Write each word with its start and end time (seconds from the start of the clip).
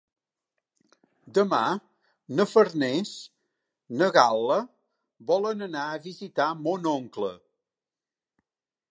Demà 1.37 1.57
na 2.39 2.45
Farners 2.53 3.11
i 3.95 3.99
na 4.01 4.07
Gal·la 4.15 4.57
volen 5.33 5.61
anar 5.67 5.83
a 5.91 5.99
visitar 6.07 6.47
mon 6.69 6.89
oncle. 6.93 7.29